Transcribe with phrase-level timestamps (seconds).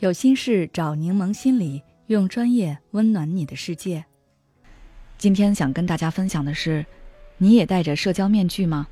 [0.00, 4.02] 有心事找柠檬心理，用专业温暖你的世界。
[5.18, 6.86] 今天想跟大家分享的是，
[7.36, 8.88] 你也戴着社交面具吗？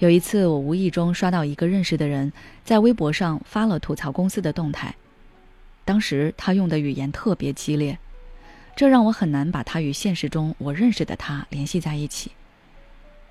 [0.00, 2.32] 有一次，我无意中刷到一个认识的人
[2.64, 4.92] 在微博上发了吐槽公司的动态，
[5.84, 7.96] 当时他用的语言特别激烈，
[8.74, 12.32] 这让我很难把他与现实中我认识的他联系在一起，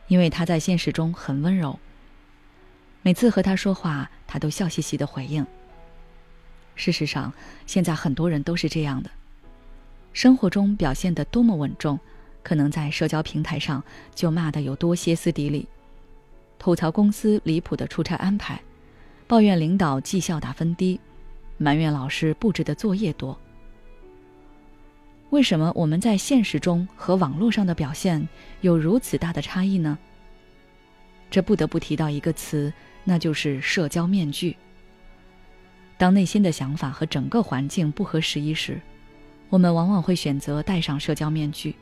[0.07, 1.78] 因为他在现实中很温柔，
[3.02, 5.45] 每次和他说话，他都笑嘻嘻的回应。
[6.75, 7.34] 事实上，
[7.65, 9.09] 现在很多人都是这样的。
[10.13, 11.99] 生活中表现得多么稳重，
[12.43, 15.67] 可能在社交平台上就骂得有多歇斯底里，
[16.59, 18.61] 吐槽公司离谱的出差安排，
[19.27, 20.99] 抱怨领导绩效打分低，
[21.57, 23.37] 埋怨老师布置的作业多。
[25.31, 28.26] 为什么我们在现实中和网络上的表现
[28.62, 29.98] 有如此大的差异呢？
[31.29, 32.71] 这不得不提到一个词，
[33.03, 34.55] 那就是社交面具。
[35.98, 38.79] 当内心的想法和整个环境不合时宜时，
[39.49, 41.76] 我们往往会选择戴上社交面具。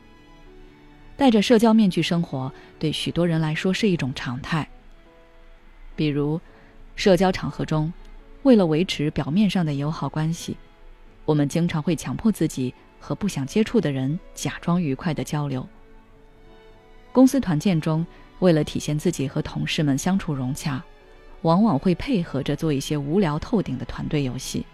[1.16, 4.68] 戴着社交面具生活，对许多人来说是一种常态。
[5.96, 6.40] 比如，
[6.96, 7.92] 社交场合中，
[8.42, 10.56] 为了维持表面上的友好关系，
[11.24, 15.66] 我们经常会强迫自己和不想接触的人假装愉快的交流。
[17.12, 18.04] 公司团建中，
[18.40, 20.84] 为了体现自己和同事们相处融洽。
[21.44, 24.64] 往往会配合着做一些无聊透顶的团队游戏。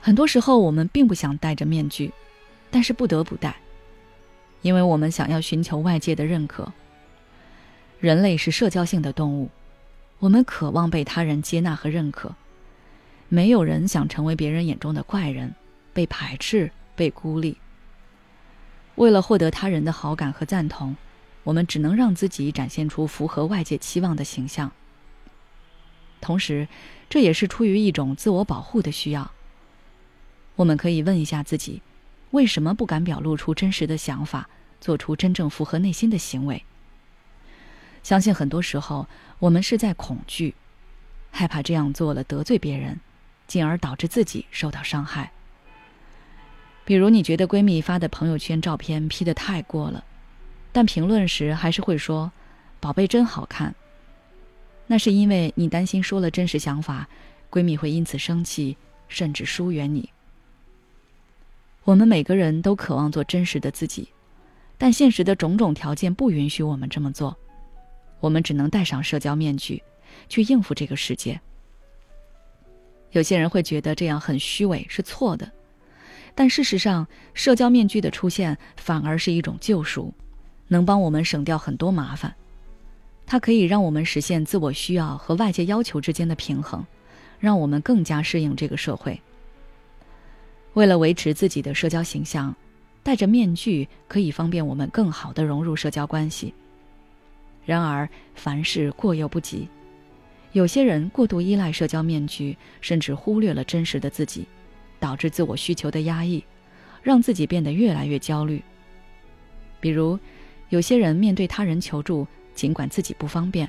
[0.00, 2.12] 很多时候，我们并不想戴着面具，
[2.68, 3.54] 但是不得不戴，
[4.62, 6.72] 因为我们想要寻求外界的认可。
[8.00, 9.48] 人类是社交性的动物，
[10.18, 12.34] 我们渴望被他人接纳和认可。
[13.28, 15.54] 没有人想成为别人眼中的怪人，
[15.92, 17.56] 被排斥、被孤立。
[18.96, 20.96] 为了获得他人的好感和赞同。
[21.48, 24.70] 我们只能让自己展现出符合外界期望的形象，
[26.20, 26.68] 同时，
[27.08, 29.30] 这也是出于一种自我保护的需要。
[30.56, 31.80] 我们可以问一下自己：
[32.32, 36.62] 为什么不敢表露出真实的想法，做出真正符合内心的行为？
[38.02, 39.06] 相信很多时候，
[39.38, 40.54] 我们是在恐惧，
[41.30, 43.00] 害怕这样做了得罪别人，
[43.46, 45.32] 进而导致自己受到伤害。
[46.84, 50.04] 比如，你觉得闺蜜发的朋友圈照片 P 的太过了。
[50.72, 52.30] 但评论时还是会说
[52.80, 53.74] ：“宝贝真好看。”
[54.86, 57.08] 那是因为你担心说了真实想法，
[57.50, 58.76] 闺蜜会因此生气，
[59.08, 60.08] 甚至疏远你。
[61.84, 64.08] 我们每个人都渴望做真实的自己，
[64.76, 67.36] 但现实的种种条件不允许我们这么做，
[68.20, 69.82] 我们只能戴上社交面具，
[70.28, 71.40] 去应付这个世界。
[73.12, 75.50] 有些人会觉得这样很虚伪，是错的，
[76.34, 80.12] 但事实上，社交面具的出现反而是一种救赎。
[80.68, 82.34] 能帮我们省掉很多麻烦，
[83.26, 86.86] 它可以让我们实现自我需要和外界要求之间的平衡，
[87.40, 89.20] 让我们更加适应这个社会。
[90.74, 92.54] 为了维持自己的社交形象，
[93.02, 96.52] 戴着面具可以方便我们更好的融入社交关系。
[97.64, 99.66] 然而，凡事过犹不及，
[100.52, 104.46] 有些人过度依赖社交面具，甚至忽略了真实的自己，
[105.00, 106.44] 导致自我需求的压抑，
[107.02, 108.62] 让自己变得越来越焦虑。
[109.80, 110.18] 比如。
[110.70, 113.68] 有些人面对他人求助，尽管自己不方便，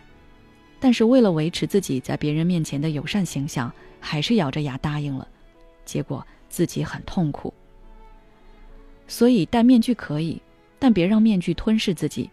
[0.80, 5.28] 但是为了维持自己在别人面前的友善形象，还是咬着牙答应了，
[5.86, 7.54] 结果自己很痛苦。
[9.08, 10.42] 所以戴面具可以，
[10.78, 12.30] 但别让面具吞噬自己。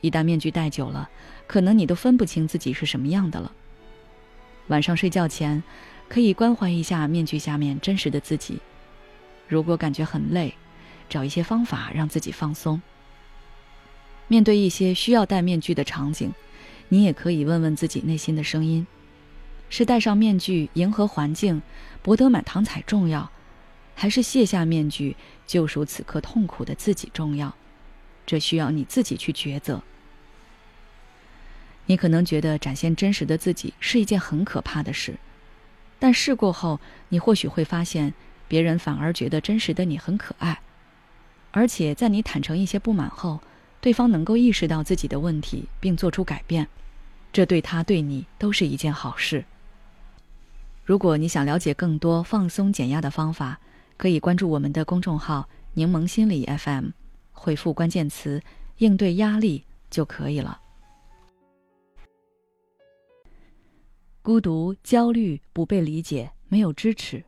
[0.00, 1.08] 一旦面具戴久了，
[1.46, 3.52] 可能你都分不清自己是什么样的了。
[4.68, 5.62] 晚上睡觉前，
[6.08, 8.58] 可以关怀一下面具下面真实的自己。
[9.48, 10.54] 如果感觉很累，
[11.08, 12.80] 找一些方法让自己放松。
[14.32, 16.32] 面对一些需要戴面具的场景，
[16.88, 18.86] 你也可以问问自己内心的声音：
[19.68, 21.60] 是戴上面具迎合环境，
[22.00, 23.30] 博得满堂彩重要，
[23.94, 25.16] 还是卸下面具
[25.46, 27.54] 救赎此刻痛苦的自己重要？
[28.24, 29.82] 这需要你自己去抉择。
[31.84, 35.18] 你可能觉得展现真实的自己是一件很可怕的事，
[35.98, 36.80] 但试过后，
[37.10, 38.14] 你或许会发现，
[38.48, 40.62] 别人反而觉得真实的你很可爱，
[41.50, 43.42] 而且在你坦诚一些不满后。
[43.82, 46.68] 对方能够意识到自己的问题并做出改变，
[47.32, 49.44] 这对他对你都是一件好事。
[50.84, 53.58] 如果你想了解更多放松减压的方法，
[53.96, 56.90] 可以关注我们的公众号“柠檬心理 FM”，
[57.32, 58.40] 回复关键词
[58.78, 60.60] “应对压力”就可以了。
[64.22, 67.24] 孤独、焦虑、不被理解、没有支持，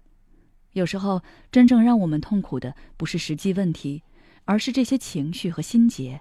[0.74, 1.20] 有时候
[1.50, 4.04] 真正让我们痛苦的不是实际问题，
[4.44, 6.20] 而是这些情绪和心结。